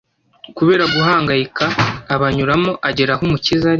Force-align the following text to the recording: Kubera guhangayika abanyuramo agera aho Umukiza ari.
Kubera 0.57 0.83
guhangayika 0.95 1.65
abanyuramo 2.15 2.71
agera 2.89 3.11
aho 3.15 3.21
Umukiza 3.27 3.63
ari. 3.65 3.69